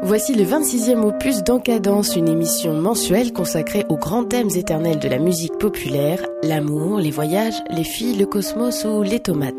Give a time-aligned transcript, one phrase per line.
[0.00, 5.18] Voici le 26e opus d'Encadence, une émission mensuelle consacrée aux grands thèmes éternels de la
[5.18, 9.54] musique populaire, l'amour, les voyages, les filles, le cosmos ou les tomates.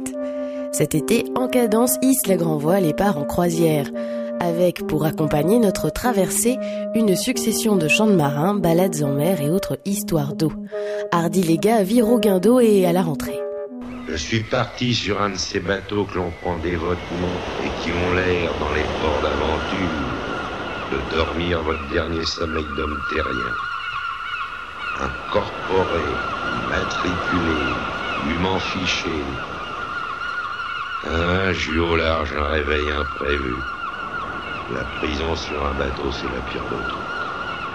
[0.71, 3.89] Cet été, Encadence hisse la grand voile et part en croisière,
[4.39, 6.57] avec pour accompagner notre traversée
[6.95, 10.53] une succession de chants de marins, balades en mer et autres histoires d'eau.
[11.11, 13.39] Hardy les gars vire au gain d'eau et à la rentrée.
[14.07, 18.13] Je suis parti sur un de ces bateaux que l'on prend dévotement et qui ont
[18.15, 20.08] l'air dans les ports d'aventure
[20.89, 23.55] de dormir votre dernier sommeil d'homme terrien.
[24.99, 27.77] Incorporé, matriculé,
[28.17, 29.23] humain fiché.
[31.03, 33.55] Un jus au large, un réveil imprévu.
[34.69, 37.07] La prison sur un bateau, c'est la pire de tout.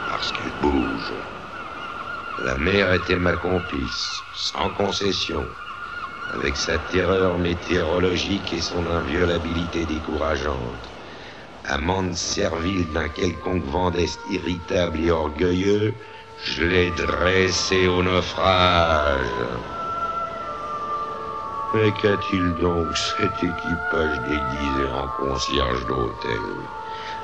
[0.06, 1.15] Parce qu'elle bouge.
[2.38, 5.56] La mer était ma complice, sans concession,
[6.26, 10.93] avec sa terreur météorologique et son inviolabilité décourageante
[11.66, 13.93] amende servile d'un quelconque vent
[14.30, 15.95] irritable et orgueilleux,
[16.45, 19.20] je l'ai dressé au naufrage.
[21.74, 26.40] Mais qu'a-t-il donc cet équipage déguisé en concierge d'hôtel?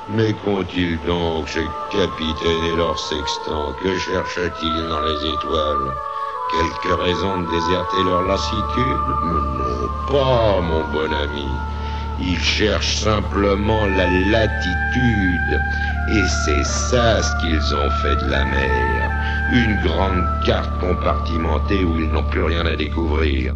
[0.09, 1.59] Mais qu'ont-ils donc ce
[1.91, 5.93] capitaine et leur sextant Que cherchent-ils dans les étoiles?
[6.51, 9.07] Quelque raison de déserter leur lassitude?
[9.23, 11.47] Non, pas, mon bon ami.
[12.19, 15.61] Ils cherchent simplement la latitude.
[16.09, 19.11] Et c'est ça ce qu'ils ont fait de la mer.
[19.53, 23.53] Une grande carte compartimentée où ils n'ont plus rien à découvrir.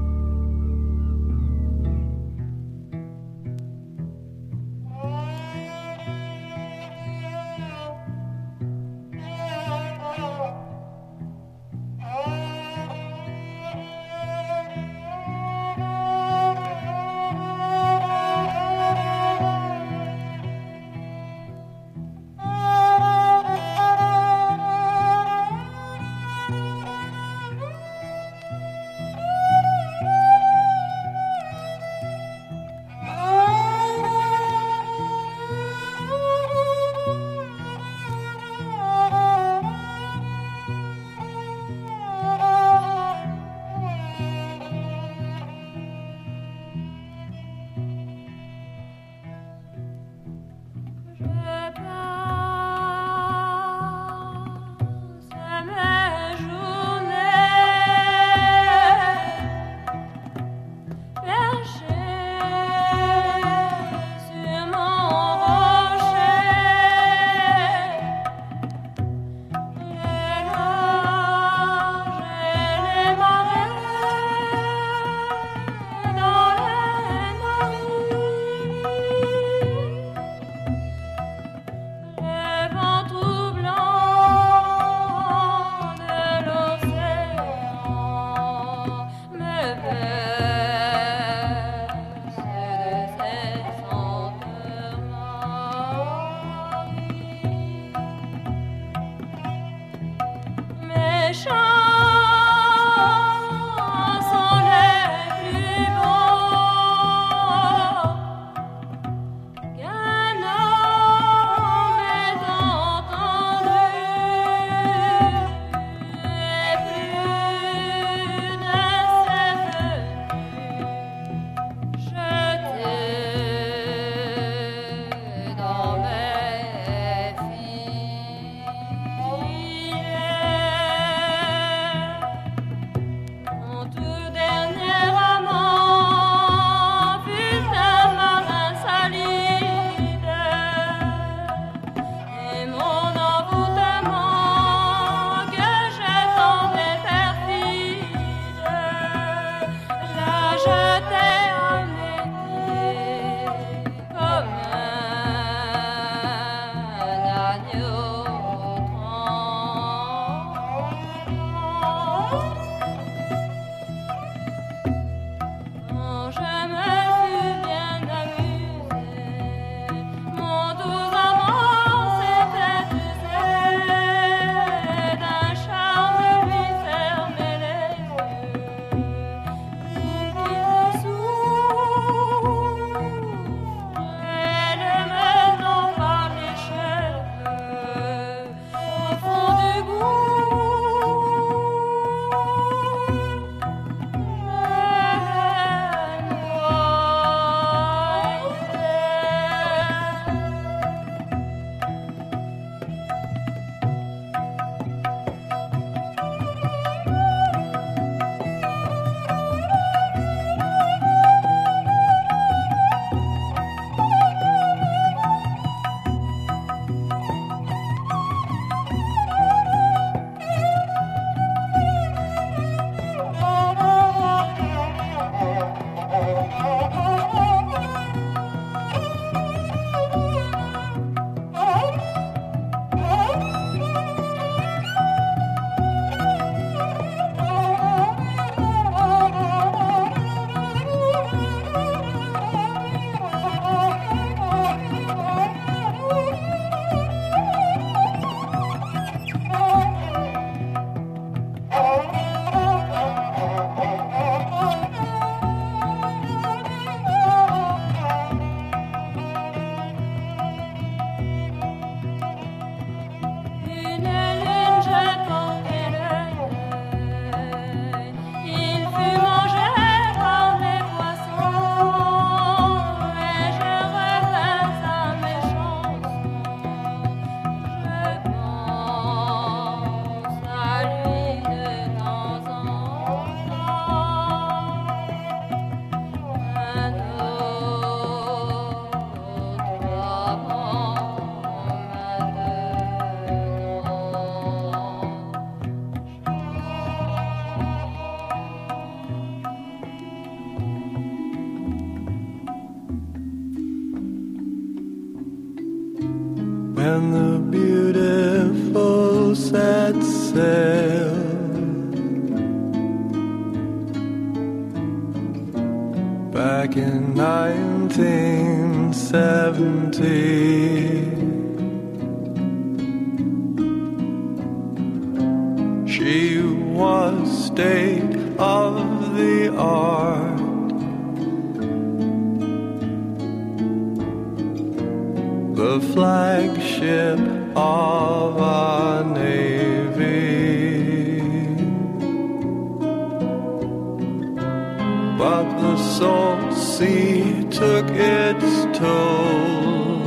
[346.05, 350.03] Salt sea took its toll.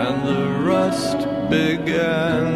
[0.00, 1.18] and the rust
[1.50, 2.53] began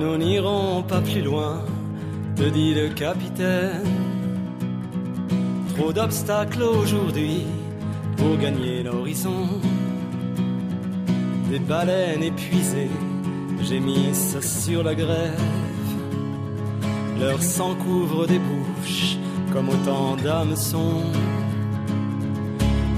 [0.00, 1.60] Nous n'irons pas plus loin,
[2.34, 3.84] te dit le capitaine.
[5.76, 7.42] Trop d'obstacles aujourd'hui
[8.16, 9.46] pour gagner l'horizon.
[11.50, 12.94] des baleines épuisées
[13.62, 15.46] gémissent sur la grève.
[17.20, 19.18] Leur sang couvre des bouches
[19.52, 21.02] comme autant d'hameçons,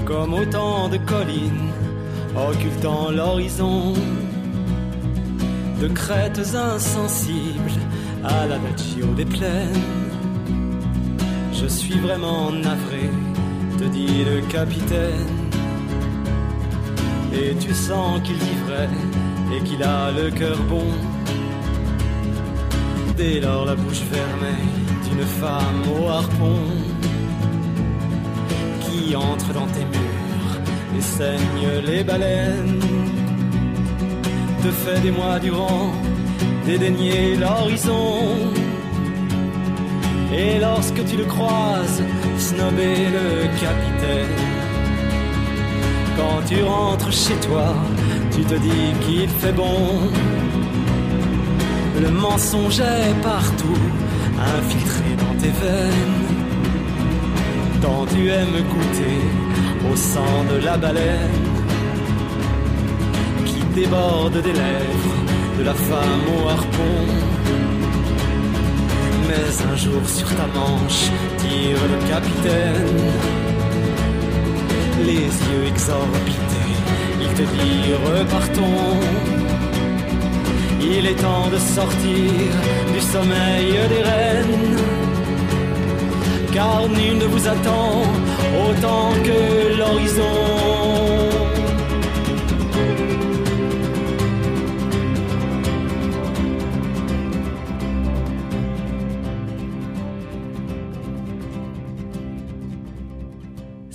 [0.05, 1.73] comme autant de collines
[2.35, 3.93] occultant l'horizon,
[5.83, 7.77] de crêtes insensibles
[8.23, 9.89] à la nature des plaines.
[11.51, 13.05] Je suis vraiment navré,
[13.77, 15.27] te dit le capitaine.
[17.33, 18.87] Et tu sens qu'il vit vrai
[19.53, 20.89] et qu'il a le cœur bon.
[23.17, 24.63] Dès lors la bouche fermée
[25.05, 26.59] d'une femme au harpon
[28.83, 30.55] qui entre dans tes murs
[30.97, 32.92] et saigne les baleines.
[34.63, 35.91] Te fait des mois durant
[36.65, 38.53] dédaigner l'horizon.
[40.33, 42.01] Et lorsque tu le croises,
[42.37, 44.37] snobber le capitaine.
[46.15, 47.75] Quand tu rentres chez toi,
[48.31, 50.09] tu te dis qu'il fait bon.
[52.01, 53.83] Le mensonge est partout,
[54.57, 56.21] infiltré dans tes veines.
[57.81, 59.19] Tant tu aimes goûter
[59.91, 61.52] au sang de la baleine
[63.75, 65.17] déborde des lèvres
[65.57, 66.95] de la femme au harpon.
[69.27, 71.03] Mais un jour sur ta manche
[71.37, 72.97] tire le capitaine,
[75.09, 76.71] les yeux exorbités,
[77.21, 78.99] il te dit repartons.
[80.81, 82.49] Il est temps de sortir
[82.93, 84.77] du sommeil des reines,
[86.53, 88.01] car nul ne vous attend
[88.67, 91.02] autant que l'horizon.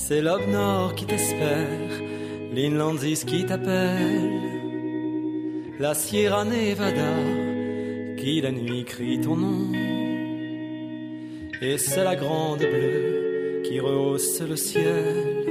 [0.08, 2.00] C'est l'aube nord qui t'espère,
[2.54, 4.40] l'Inlandsis qui t'appelle,
[5.78, 7.12] la Sierra Nevada
[8.16, 9.70] qui la nuit crie ton nom.
[11.60, 15.44] Et c'est la grande bleue qui rehausse le ciel.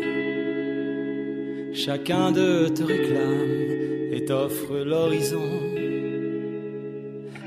[1.76, 5.52] Chacun d'eux te réclame et t'offre l'horizon.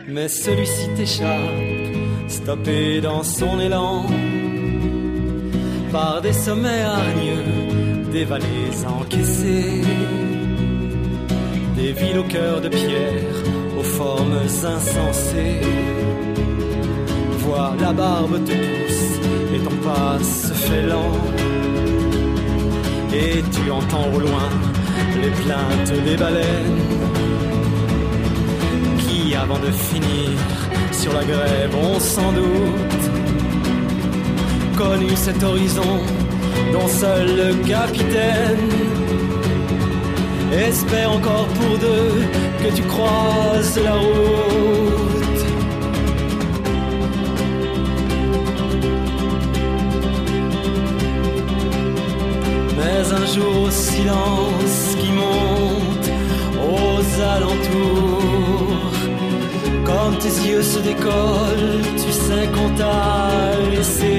[0.07, 4.07] Mais celui-ci t'échappe, stoppé dans son élan
[5.93, 9.83] par des sommets hargneux, des vallées encaissées,
[11.77, 13.37] des villes au cœur de pierre,
[13.79, 14.39] aux formes
[14.77, 15.61] insensées.
[17.39, 19.07] Vois la barbe te pousse
[19.55, 21.17] et ton pas se fait lent.
[23.13, 24.49] Et tu entends au loin
[25.21, 26.83] les plaintes des baleines
[29.01, 30.31] qui, avant de finir
[30.93, 33.00] sur la grève, ont sans doute
[34.81, 35.93] connu cet horizon
[36.73, 38.69] dont seul le capitaine
[40.53, 42.13] espère encore pour deux
[42.63, 45.43] que tu croises la route.
[52.79, 56.09] Mais un jour silence qui monte
[56.73, 57.03] aux
[57.35, 58.70] alentours,
[60.01, 63.31] comme tes yeux se décollent, tu sais qu'on t'a
[63.71, 64.17] laissé.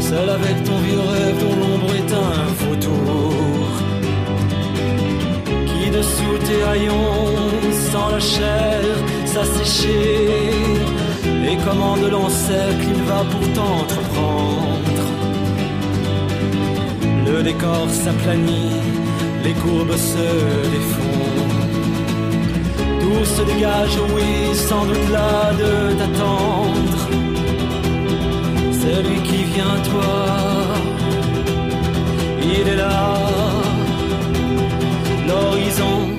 [0.00, 3.68] Seul avec ton vieux rêve dont l'ombre est un vautour
[5.68, 7.34] qui dessous tes haillons
[7.92, 8.80] sans la chair
[9.24, 10.50] s'assécher.
[11.48, 15.04] Et commande l'encercle il va pourtant entreprendre
[17.26, 18.80] le décor s'aplanit
[19.44, 20.26] les courbes se
[20.74, 21.15] défont
[23.24, 26.96] se dégage oui sans doute là de t'attendre
[28.86, 30.26] celui qui vient toi,
[32.40, 33.14] il est là,
[35.26, 36.15] l'horizon.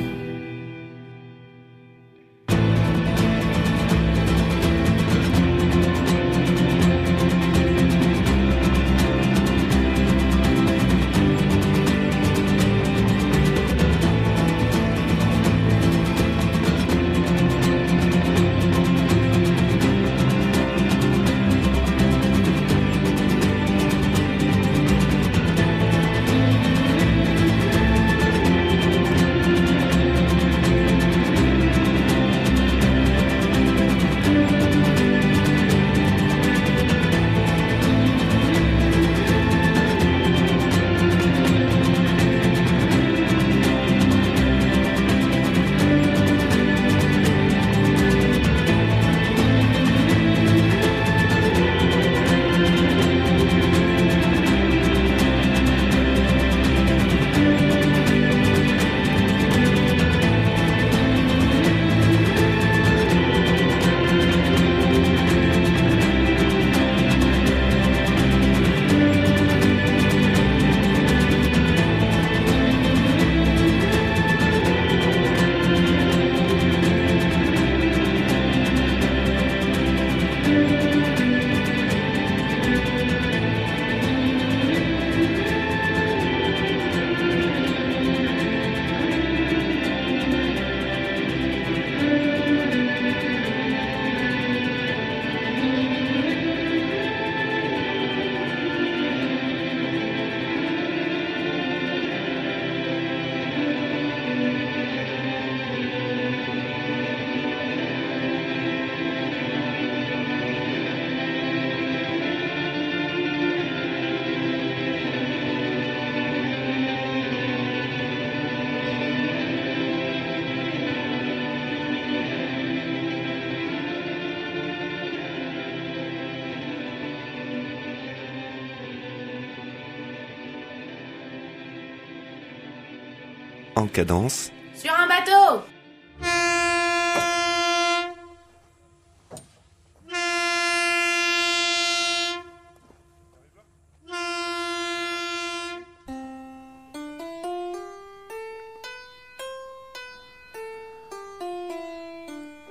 [133.98, 134.51] Cadence.
[134.75, 135.64] Sur un bateau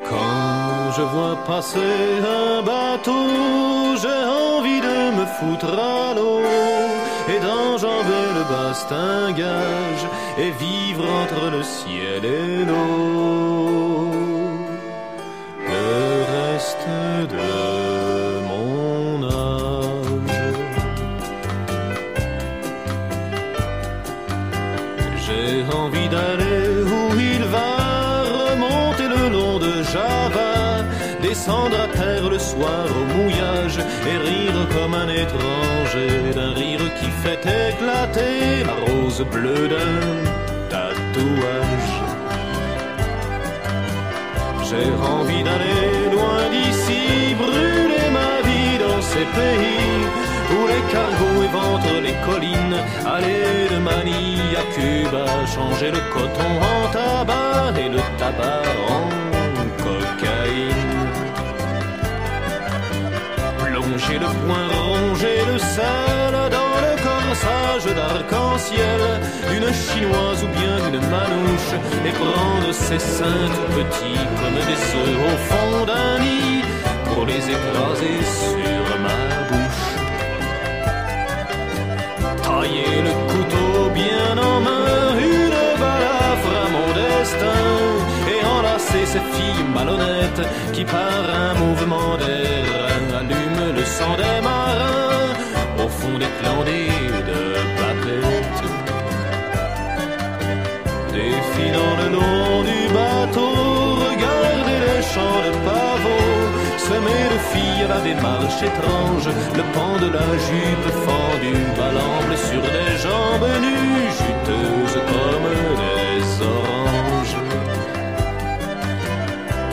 [0.09, 1.79] Quand je vois passer
[2.23, 4.09] un bateau, j'ai
[4.55, 6.96] envie de me foutre à l'eau
[7.29, 10.05] et d'enjamber le bastingage
[10.39, 14.11] et vivre entre le ciel et l'eau.
[15.69, 16.89] Le reste
[17.35, 17.51] de
[18.51, 20.27] mon âge.
[25.25, 30.85] J'ai envie d'aller où il va, remonter le long de Java,
[31.23, 35.09] descendre à terre le soir au mouillage et rire comme un
[36.35, 40.05] d'un rire qui fait éclater la rose bleue d'un
[40.69, 41.95] tatouage.
[44.69, 49.97] J'ai envie d'aller loin d'ici, brûler ma vie dans ces pays
[50.55, 56.93] où les cargos éventrent les collines, aller de Manille à Cuba, changer le coton en
[56.93, 58.63] tabac et le tabac
[58.97, 59.03] en
[59.83, 60.96] cocaïne.
[63.97, 69.01] Plonger le poing, ronger le sel dans le corsage d'arc-en-ciel
[69.49, 71.73] d'une chinoise ou bien d'une manouche
[72.05, 76.63] et prendre ses seins tout petits comme des œufs au fond d'un nid
[77.07, 79.87] pour les écraser sur ma bouche.
[82.43, 87.65] Tailler le couteau bien en main, une balafre à mon destin
[88.29, 92.56] et enlacer ces filles malhonnêtes qui par un mouvement d'air
[93.31, 95.35] allument le sang des marins
[95.85, 96.91] au fond des clandés
[97.31, 97.41] de
[97.79, 98.63] papettes.
[101.13, 103.53] Défilant le long du bateau,
[104.09, 110.09] regarder les champs de pavots, semés de filles à la démarche étrange, le pan de
[110.19, 115.49] la jupe fendu, balamble sur des jambes nues, juteuses comme
[115.83, 116.23] des
[116.55, 117.39] oranges.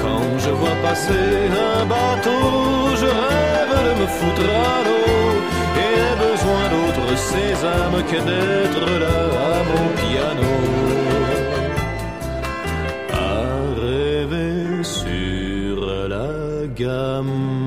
[0.02, 2.63] Quand je vois passer un bateau,
[4.04, 5.30] me foutre à l'eau
[5.84, 9.20] et ai besoin d'autre sésame que d'être là
[9.52, 10.54] à mon piano.
[13.28, 13.40] À
[13.82, 15.78] rêver sur
[16.14, 17.63] la gamme.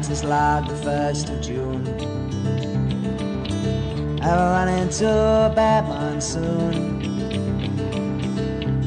[0.00, 1.86] Captain's log, the first of June.
[4.22, 7.02] I run into a bad monsoon.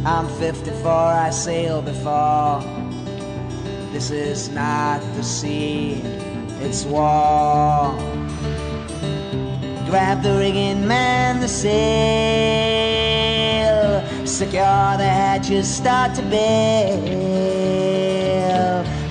[0.08, 2.64] I'm 54, I sailed before.
[3.92, 6.02] This is not the sea,
[6.62, 7.96] it's war.
[9.86, 11.84] Grab the rigging man, the sail.
[14.26, 17.33] Secure the hatches, start to bail.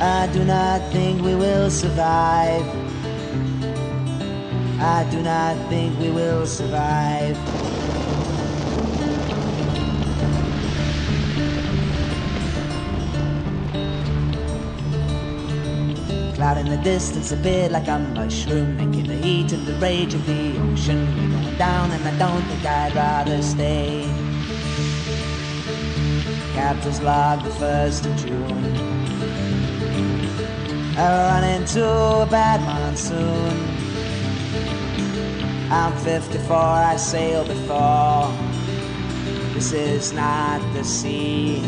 [0.02, 2.66] I do not think we will survive.
[4.80, 7.36] I do not think we will survive.
[16.34, 20.26] Cloud in the distance appeared like a mushroom, making the heat and the rage of
[20.26, 21.06] the ocean.
[21.16, 24.02] We're going down, and I don't think I'd rather stay.
[26.54, 28.91] Captain's log, the first of June.
[30.94, 33.56] I run into a bad monsoon.
[35.70, 38.30] I'm 54, I sailed before.
[39.54, 41.62] This is not the sea,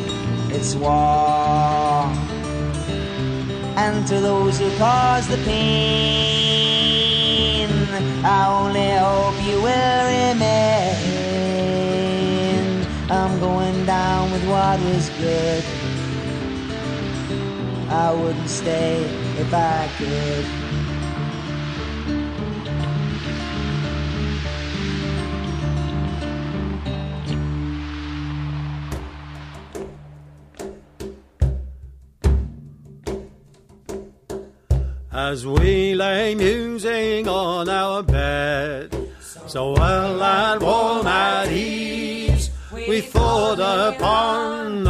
[0.51, 2.13] it's war.
[3.77, 5.65] And to those who cause the pain,
[8.25, 10.85] I only hope you will remain.
[13.11, 15.65] I'm going down with what was good.
[17.95, 19.05] I wouldn't stay
[19.39, 20.45] if I could.
[35.13, 43.61] As we lay musing on our bed, so well and warm at ease, we thought
[43.61, 44.84] upon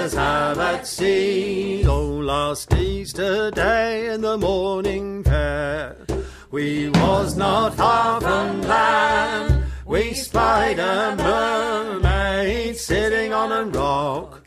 [0.00, 5.96] sailors have at sea, oh, last Easter day in the morning fair,
[6.50, 9.64] we was not far from land.
[9.86, 14.42] We spied a mermaid sitting on a rock.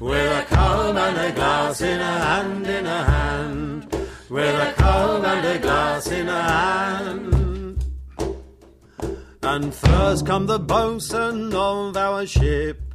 [0.00, 4.08] With a comb and a glass in a hand, in a hand.
[4.28, 7.84] With a comb and a glass in a hand.
[9.42, 12.87] And first come the boatswain of our ship.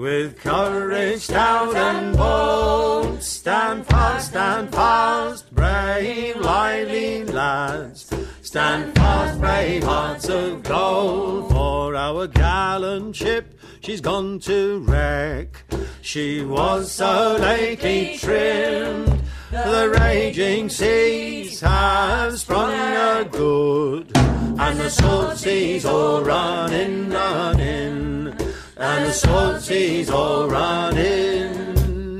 [0.00, 8.10] With courage stout and bold, stand fast, stand fast, brave, lively lads.
[8.40, 15.64] Stand fast, brave hearts of gold, for our gallant ship, she's gone to wreck.
[16.00, 25.36] She was so lately trimmed, the raging seas have sprung her good, and the salt
[25.36, 28.34] seas all run in, run in,
[28.80, 32.18] and the salt seas all run in.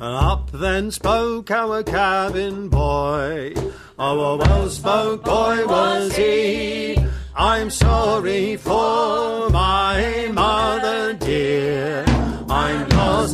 [0.00, 3.52] Up then spoke our cabin boy.
[3.98, 6.96] our well spoke boy was he.
[7.34, 10.29] I'm sorry for my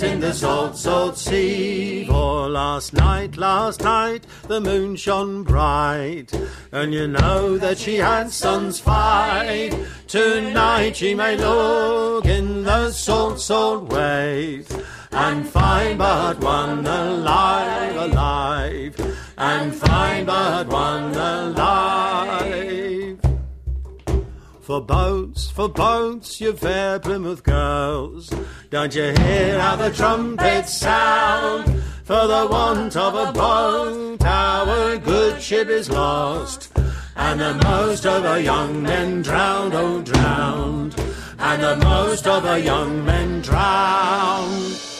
[0.07, 2.07] in the salt, salt sea.
[2.07, 6.33] For last night, last night, the moon shone bright.
[6.73, 9.73] And you know that she had sun's five.
[10.07, 14.73] Tonight she may look in the salt, salt waves
[15.13, 23.19] and find but one alive, alive, and find but one alive.
[24.61, 28.31] For boats, for boats, you fair Plymouth girls,
[28.71, 31.83] don't you hear how the trumpets sound?
[32.05, 36.73] For the want of a boat, our good ship is lost,
[37.17, 40.95] and the most of our young men drowned, oh drowned,
[41.39, 44.96] and the most of our young men drowned.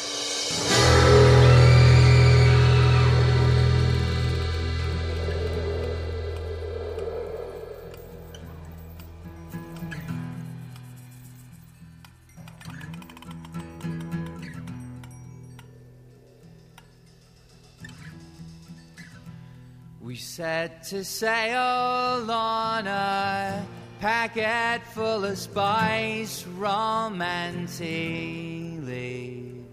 [20.37, 23.67] Set to sail on a
[24.01, 29.67] packet full of spice, rum, and tea leaves.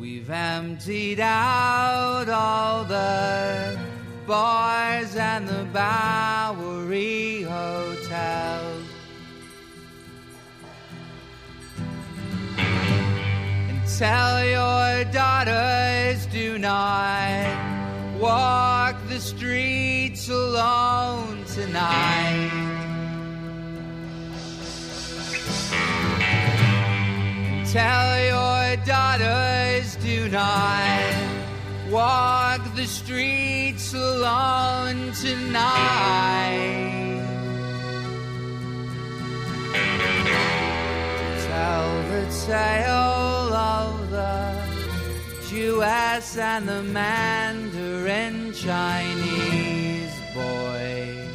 [0.00, 3.78] We've emptied out all the
[4.26, 8.84] bars and the Bowery hotels.
[12.58, 22.50] And tell your daughters do not walk the streets alone tonight.
[27.72, 31.00] Tell your daughters do not
[31.90, 36.70] walk the streets alone tonight.
[41.46, 43.19] Tell the tale
[45.50, 51.26] Jewess and the Mandarin Chinese boy.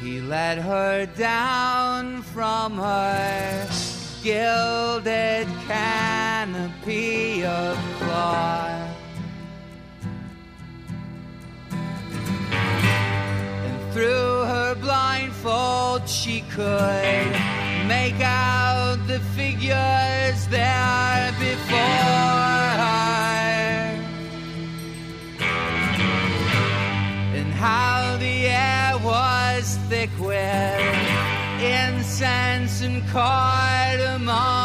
[0.00, 3.68] He led her down from her
[4.22, 8.96] gilded canopy of cloth.
[13.64, 17.61] And through her blindfold she could
[17.96, 23.86] make out the figures there before her.
[27.38, 28.36] And how the
[28.68, 30.82] air was thick with
[31.60, 34.61] incense and cardamom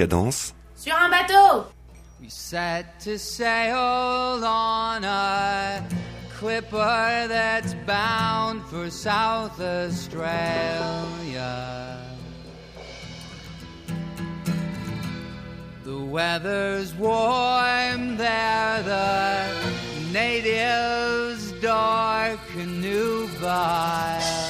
[0.00, 1.66] cadence, Sur un bateau
[2.22, 5.84] We set to sail on a
[6.38, 10.38] clipper that's bound for South Australia.
[15.84, 19.44] The weather's warm there, the
[20.12, 24.49] natives dark and nubile.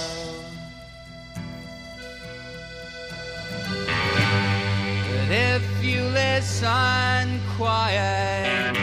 [5.31, 8.75] If you listen quiet,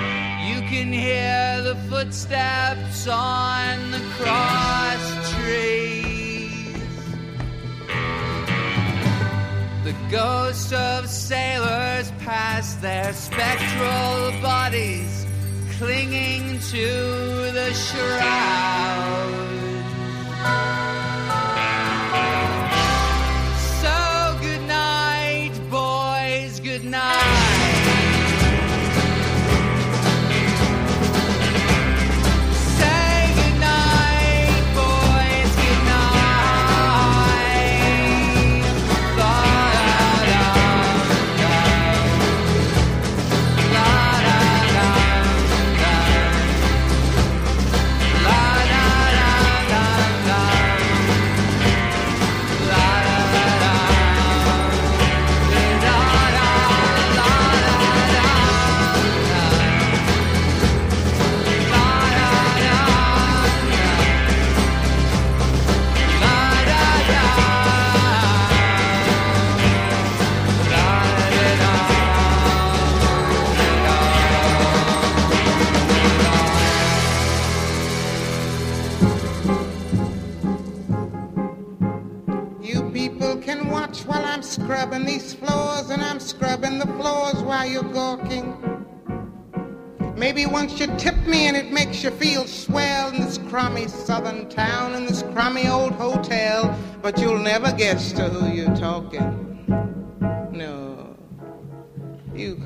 [0.48, 6.74] you can hear the footsteps on the cross trees.
[9.84, 15.26] The ghosts of sailors pass their spectral bodies
[15.78, 19.48] clinging to the shroud.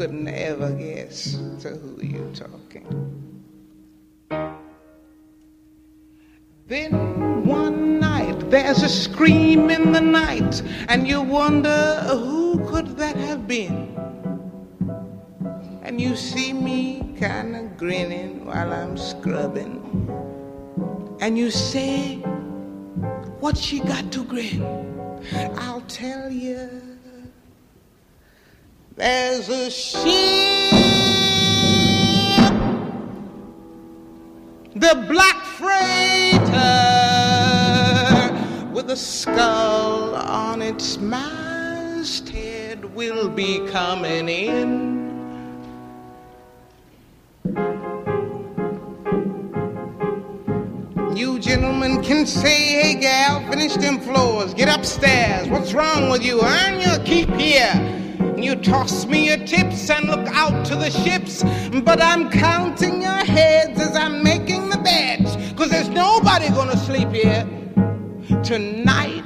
[0.02, 3.44] You could never guess to who you're talking.
[6.68, 13.16] Then one night there's a scream in the night, and you wonder who could that
[13.16, 13.90] have been?
[15.84, 19.76] and you see me kind of grinning while I'm scrubbing,
[21.20, 22.16] and you say,
[23.42, 24.64] What she got to grin?
[25.58, 26.91] I'll tell you.
[29.02, 30.04] There's a ship,
[34.76, 36.52] the black freighter
[38.72, 44.92] with a skull on its masthead will be coming in.
[51.18, 55.48] You gentlemen can say, hey gal, finish them floors, get upstairs.
[55.48, 56.44] What's wrong with you?
[56.44, 58.01] Earn your keep here.
[58.42, 61.44] You toss me your tips and look out to the ships,
[61.84, 67.10] but I'm counting your heads as I'm making the beds, cause there's nobody gonna sleep
[67.10, 67.48] here
[68.44, 69.24] tonight.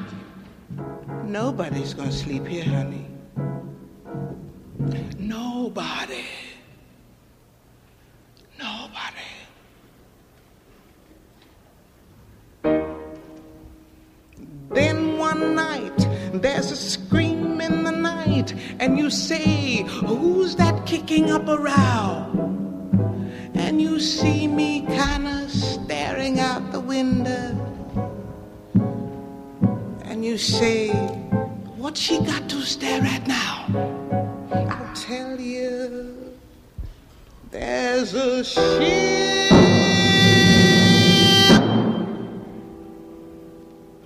[1.24, 3.08] Nobody's gonna sleep here, honey.
[5.18, 6.26] Nobody.
[8.60, 9.16] Nobody.
[14.70, 15.98] Then one night,
[16.34, 17.35] there's a scream
[18.46, 22.32] night, and you say, Who's that kicking up a row?
[23.54, 27.56] And you see me kinda staring out the window,
[30.04, 30.92] and you say,
[31.78, 33.66] What's she got to stare at now?
[34.70, 36.34] I'll tell you,
[37.52, 39.52] there's a ship.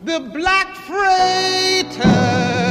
[0.03, 2.68] The black freighter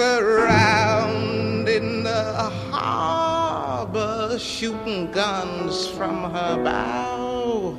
[0.00, 7.76] around in the harbor, shooting guns from her bow.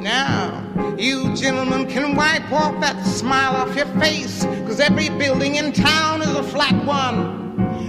[0.00, 5.72] Now, you gentlemen can wipe off that smile off your face, cause every building in
[5.72, 7.45] town is a flat one.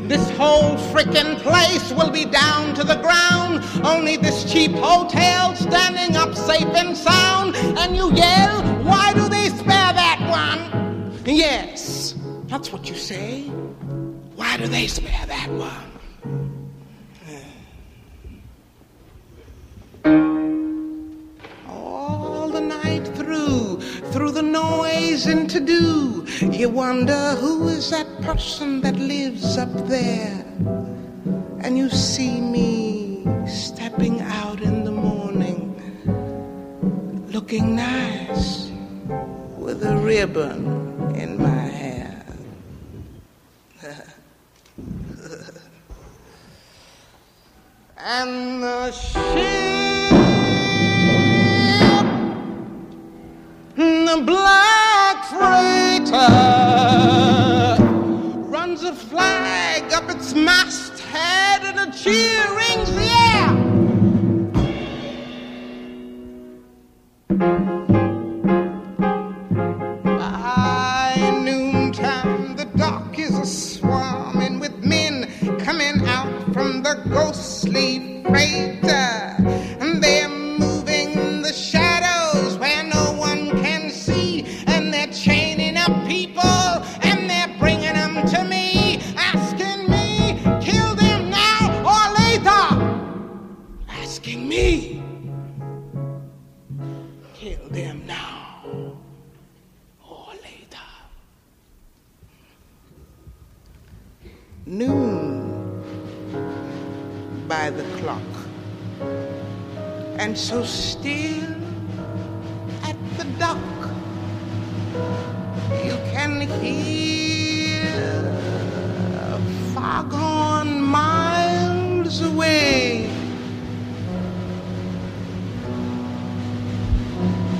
[0.07, 3.61] This whole frickin' place will be down to the ground.
[3.85, 7.55] Only this cheap hotel standing up safe and sound.
[7.57, 11.11] And you yell, why do they spare that one?
[11.25, 13.43] Yes, that's what you say.
[14.37, 15.83] Why do they spare that one?
[21.67, 23.81] All the night through,
[24.11, 29.73] through the noise and to do, you wonder who is that person that lives up
[29.87, 30.45] there.
[31.61, 35.73] And you see me stepping out in the morning,
[37.31, 38.69] looking nice
[39.57, 40.86] with a ribbon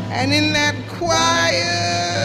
[0.09, 2.16] And in that quiet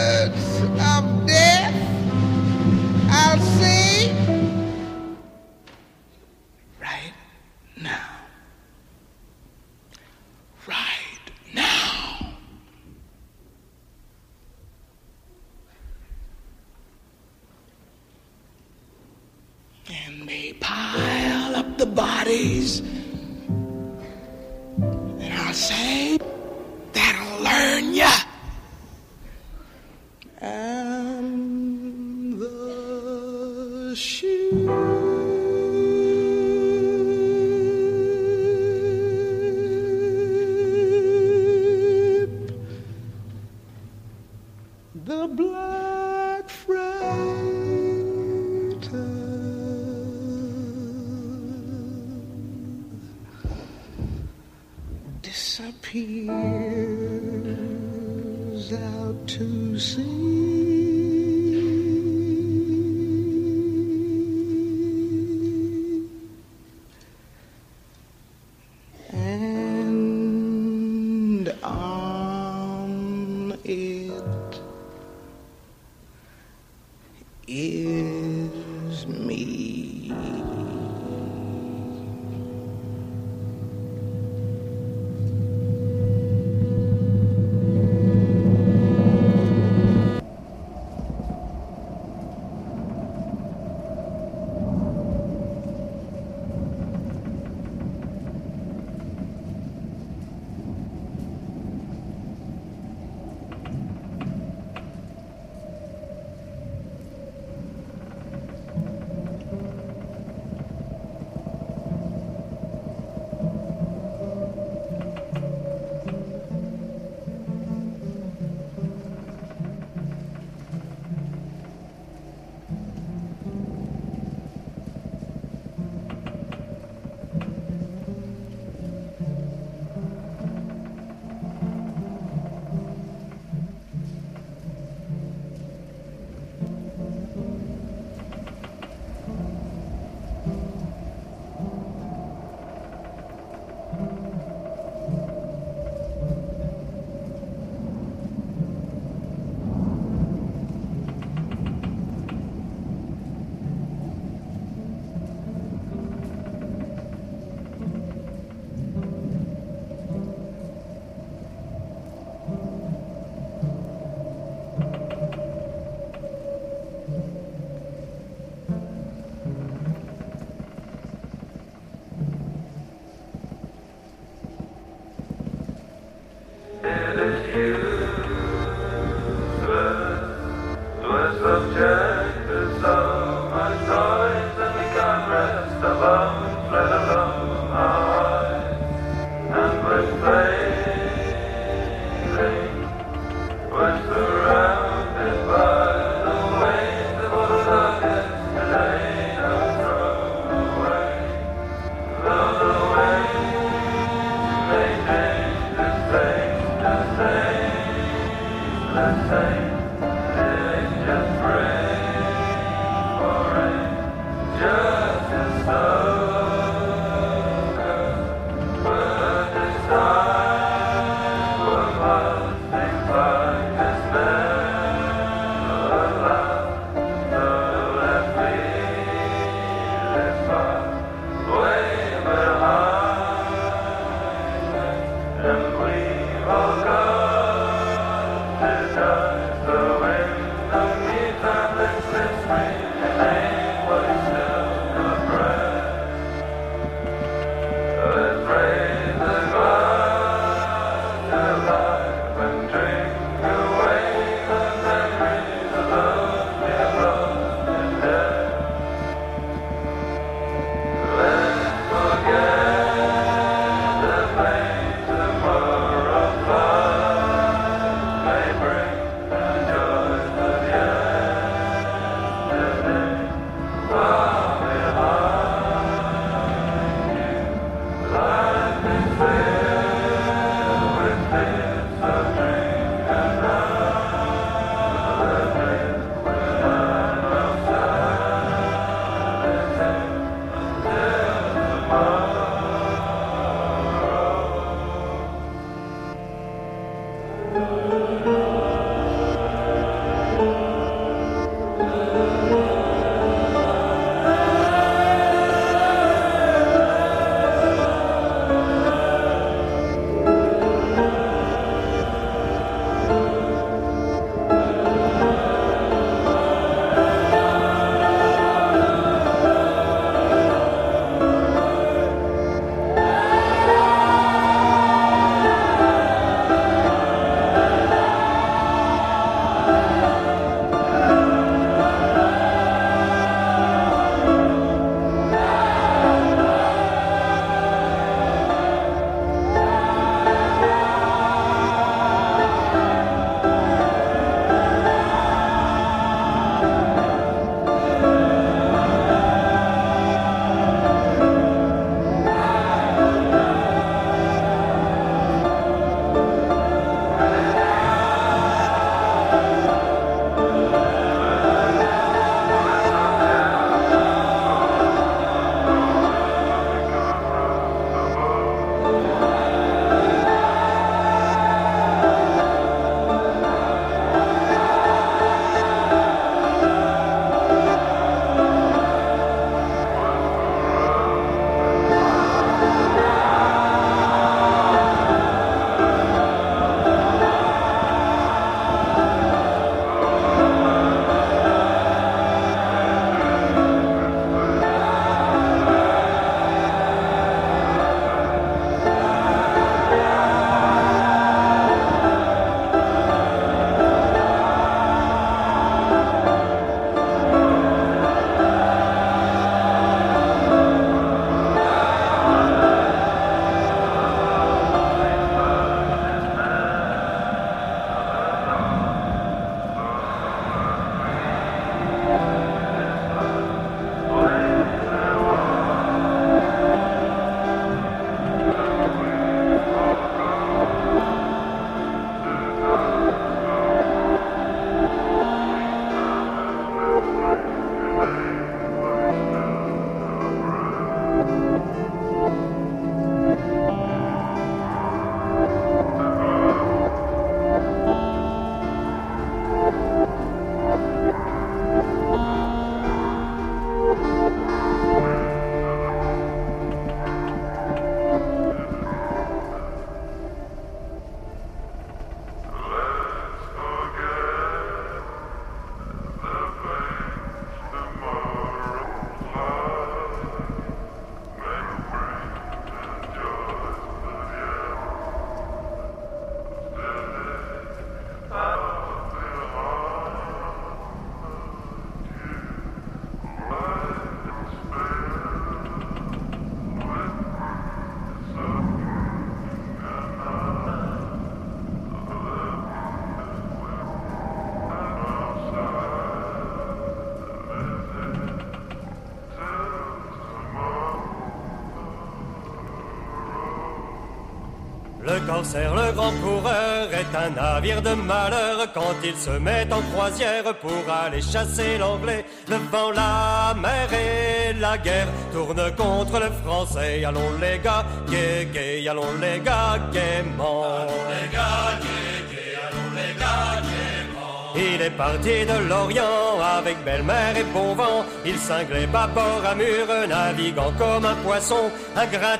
[505.33, 510.53] corsaire, le grand coureur, est un navire de malheur quand il se met en croisière
[510.63, 512.25] pour aller chasser l'anglais.
[512.47, 517.03] Le vent, la mer et la guerre tournent contre le français.
[517.05, 520.63] Allons les gars, gay, gay, allons les gars, gaiement.
[520.63, 524.13] Allons les gars, gay, gay, allons les gars, gaiement.
[524.55, 528.05] Il est parti de l'Orient avec belle-mère et bon vent.
[528.23, 531.63] Il cinglait bâbord à mur, naviguant comme un poisson.
[531.95, 532.37] Un grain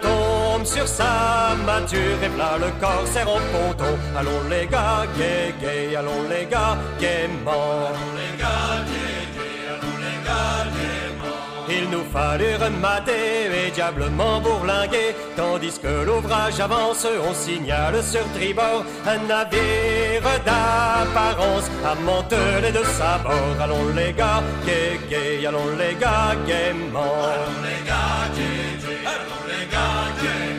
[0.66, 3.98] sur sa mâture et plat le corsaire en ponton.
[4.18, 7.88] Allons les gars, gay, gay, allons les gars, gaiement.
[7.90, 11.44] Allons les gars, gay, gay, allons les gars, gaiement.
[11.70, 18.84] Il nous fallut remater et diablement bourlinguer, tandis que l'ouvrage avance, on signale sur tribord
[19.08, 23.58] un navire d'apparence, amantelé de sa bord.
[23.62, 26.32] Allons les gars, gay, gay, allons les gars.
[26.32, 30.53] Allons les gars, gay, gay, allons les gars, gaiement.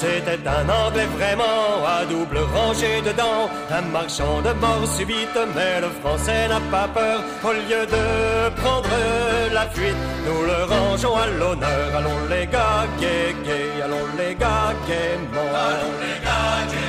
[0.00, 5.90] C'était un anglais vraiment à double rangée dedans, un marchand de mort subite, mais le
[6.00, 7.20] français n'a pas peur.
[7.44, 8.88] Au lieu de prendre
[9.52, 11.94] la fuite, nous le rangeons à l'honneur.
[11.98, 15.52] Allons les gars, gay, gay, allons les gars, gaiement.
[15.68, 16.79] Allons les gars,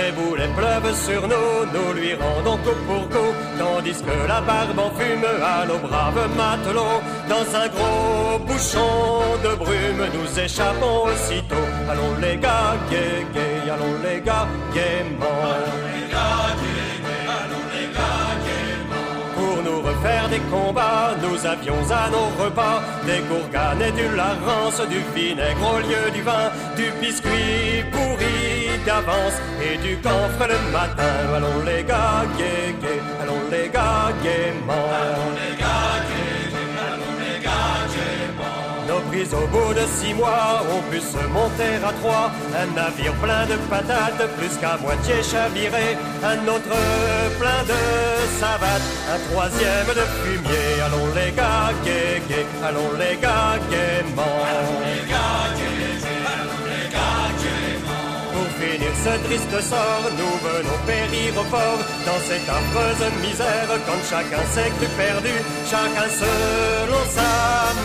[0.00, 4.78] Ces boulets pleuvent sur nous, nous lui rendons coup pour coup, tandis que la barbe
[4.78, 7.00] en fume à nos braves matelots.
[7.28, 8.92] Dans un gros bouchon
[9.44, 11.66] de brume, nous échappons aussitôt.
[11.90, 15.38] Allons les gars, gay, gay, allons les gars, gaiement.
[15.54, 19.10] Allons les gars, gay, gay, allons les gars, gaiement.
[19.36, 24.80] Pour nous refaire des combats, nous avions à nos repas des gourganes et du larance,
[24.88, 26.46] du vinaigre au lieu du vin,
[26.76, 31.14] du biscuit pourri d'avance et du camphre le matin.
[31.36, 34.86] Allons les gars, gay, gay, allons les gars, gaiement.
[35.00, 35.54] Allons les
[36.92, 37.30] allons les.
[38.88, 42.32] Nos prises au bout de six mois ont pu se monter à trois.
[42.60, 45.96] Un navire plein de patates, plus qu'à moitié chaviré.
[46.24, 46.76] Un autre
[47.38, 47.80] plein de
[48.40, 50.68] savates, un troisième de fumier.
[50.86, 51.70] Allons les gars,
[52.66, 54.36] allons les gars, gaiement.
[54.50, 55.39] Allons les gars,
[59.04, 63.70] ce triste sort, nous venons périr au port dans cette affreuse misère.
[63.86, 65.34] Quand chacun s'est cru perdu,
[65.70, 67.30] chacun selon sa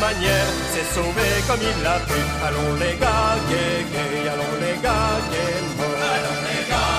[0.06, 2.20] manière s'est sauvé comme il l'a pu.
[2.46, 5.96] Allons les gars, gay, gay, allons les gars, gaiement.
[6.16, 6.95] Allons les gars,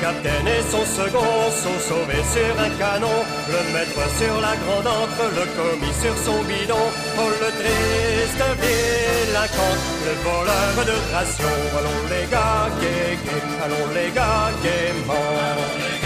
[0.00, 3.18] capitaine et son second sont sauvés sur un canon.
[3.48, 6.86] Le maître sur la grande encre, le commis sur son bidon.
[7.18, 9.76] Oh, le triste délinquant,
[10.06, 11.60] le voleur de rations.
[11.78, 13.18] Allons les gars, gay,
[13.64, 15.97] allons les gars, gaiement.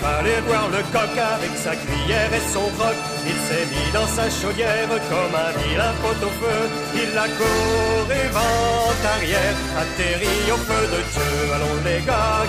[0.00, 2.96] Fallu boire le coq avec sa cuillère et son croc.
[3.26, 6.60] Il s'est mis dans sa chaudière comme un vilain pot au feu.
[6.94, 8.76] Il a couru vent
[9.14, 11.32] arrière, atterri au feu de Dieu.
[11.54, 12.44] Allons les gars,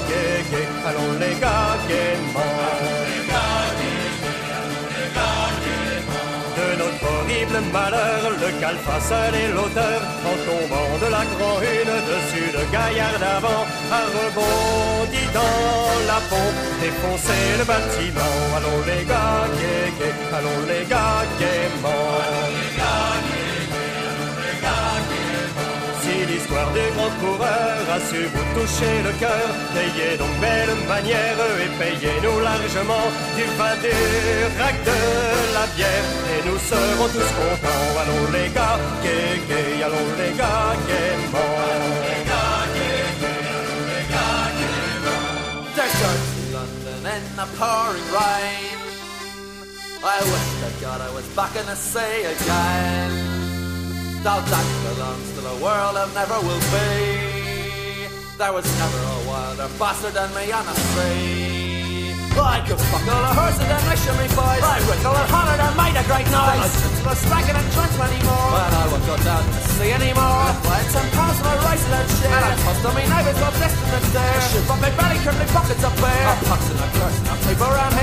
[0.88, 3.17] allons les gars, gaiement.
[7.72, 13.20] Malheur, le calfa seul est l'auteur, en tombant de la grand une dessus le gaillard
[13.20, 18.38] d'avant, a rebondi dans la pompe, défoncé le bâtiment.
[18.58, 19.48] Allons les gars,
[20.38, 22.12] allons les gars, gaiement.
[22.80, 23.37] Allons
[26.48, 31.70] l'histoire des grands coureurs a su vous toucher le cœur, payez donc belle manière et
[31.80, 33.76] payez-nous largement du vin,
[34.60, 35.00] rack, de
[35.54, 37.88] la bière, et nous serons tous contents.
[38.02, 41.52] Allons les gars, gay, gay, allons les gars, gaiement.
[41.74, 45.66] Allons les gars, gay, gay, allons les gars, gaiement.
[45.76, 46.22] Texas,
[46.54, 48.78] London in the pouring rain.
[50.04, 53.47] I wish to God I was back in the sea again.
[54.28, 58.12] Though that belongs to the world of never will be.
[58.36, 62.12] There was never a wilder bastard than me on the sea.
[62.36, 64.62] I could fuck all the horses and my me boys.
[64.68, 66.60] I wriggle and holler and made a great noise.
[66.60, 68.52] I didn't was spragging and trance anymore.
[68.52, 70.44] But I won't go down to sea anymore.
[70.44, 72.28] I find some pounds and I rise and shit.
[72.28, 74.44] And I tossed on me neighbours while blessed in the stairs.
[74.52, 76.28] Shit from my belly, curly pockets up bare.
[76.28, 77.96] I'm puxing and cursing, I'm people around here.
[77.96, 77.97] What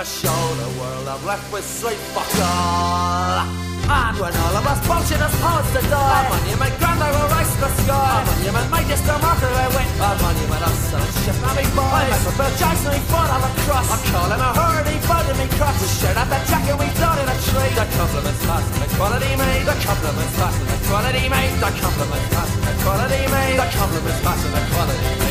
[0.00, 3.44] to show the world I'm left with sweet fuck all.
[3.84, 7.28] And when all of us bullshit as poets to die, a monument grand I will
[7.28, 8.16] rise to the sky.
[8.16, 9.88] A monument made just a marker I win.
[10.00, 12.16] A monument of and shit, now boys.
[12.16, 13.88] I for Bill Jackson, he fought on the cross.
[13.92, 15.76] I'm calling a herd, he voted me cross.
[15.76, 17.72] We shared out the jacket, we thought in a tree.
[17.76, 19.64] The compliments passing, the quality made.
[19.68, 21.52] The compliments passing, the quality made.
[21.60, 23.56] The compliments passing, the quality made.
[23.60, 25.29] The compliments passing, the quality made.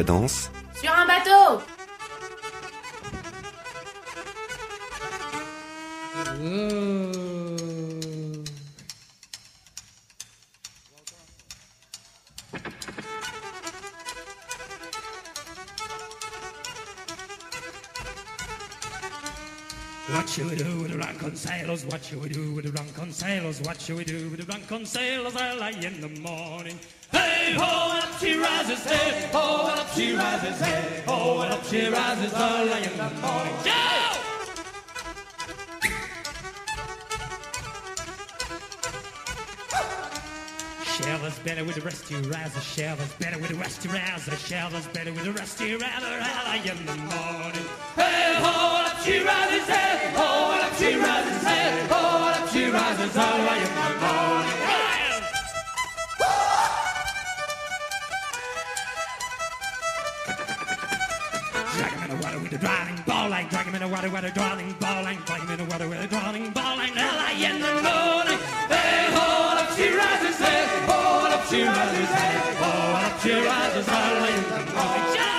[0.00, 1.60] Cadence, Sur un bateau
[6.40, 7.10] mmh.
[20.08, 21.84] What should we do with the drunken sailors?
[21.84, 23.60] What should we do with the drunken sailors?
[23.60, 26.78] What should we do with the drunken sailors I early in the morning?
[27.40, 31.52] Hey ho, and up she rises, hey ho, and up she rises, hey ho, and
[31.54, 33.54] up she rises early in the morning.
[33.64, 33.72] Go!
[40.84, 42.60] Sheriff's better with the rusty razor.
[42.60, 44.36] Sheriff's better with the rusty razor.
[44.36, 46.12] Sheriff's better with the rusty razor.
[46.12, 47.66] Early in the morning.
[47.96, 49.66] Hey ho, and up she rises.
[49.66, 51.42] Hey ho, and up she rises.
[51.42, 53.16] Hey ho, up she rises.
[53.16, 54.59] Early in the morning.
[63.42, 63.50] Ball.
[63.50, 65.18] Drag him in the water with a drowning ball line.
[65.24, 66.92] Drag him in the water with a drowning ball line.
[66.96, 68.38] Early in the morning.
[68.68, 70.38] Hey ho, and up she rises.
[70.38, 72.08] Hey ho, and up she rises.
[72.08, 73.88] Hey ho, and up she rises.
[73.88, 75.29] Early in the morning.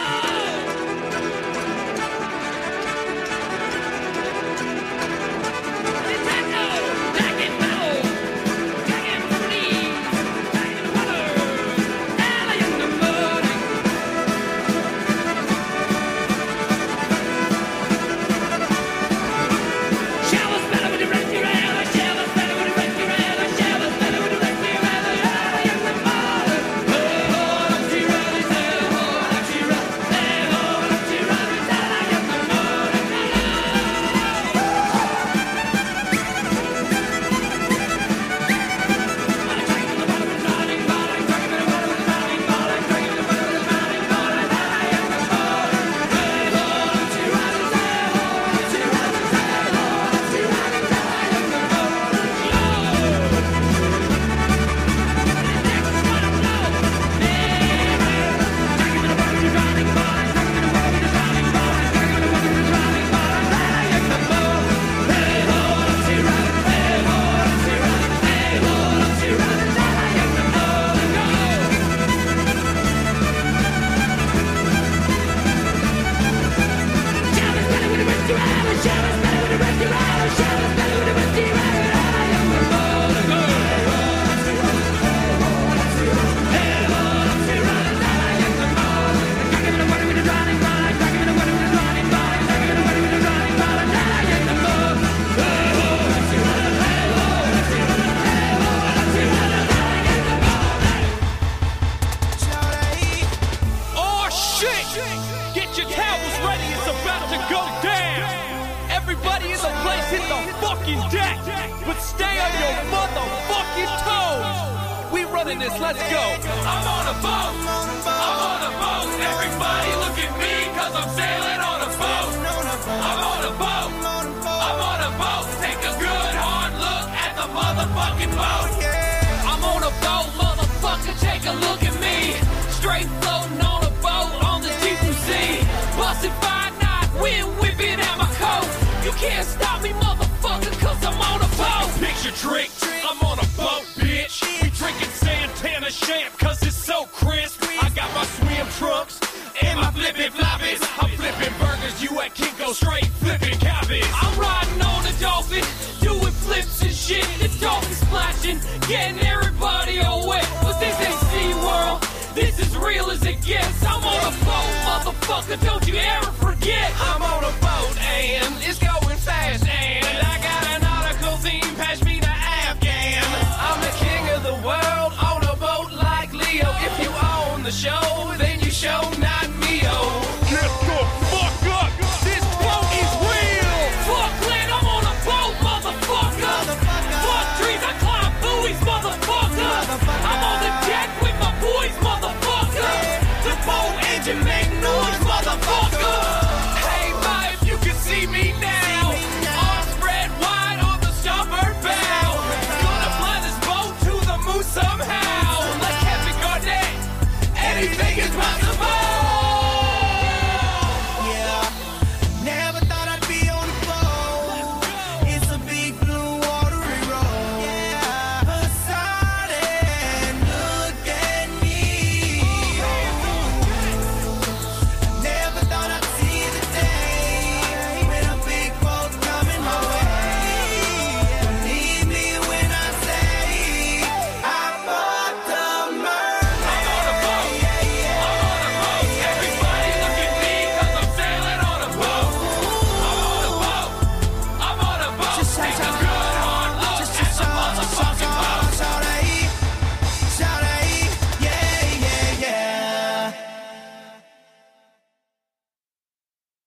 [146.92, 147.64] so crisp.
[147.82, 149.16] I got my swim trunks
[149.64, 150.82] and my flippin' floppies.
[151.00, 154.10] I'm flippin' burgers, you at Kinko straight flippin' cabbage.
[154.24, 155.64] I'm riding on a dolphin,
[156.02, 157.28] doing flips and shit.
[157.40, 160.46] The dolphin splashing, getting everybody all wet.
[160.62, 162.00] But this ain't SeaWorld,
[162.36, 163.86] this is real as it gets.
[163.86, 166.92] I'm on a boat, motherfucker, don't you ever forget.
[167.10, 169.61] I'm on a boat and it's going fast.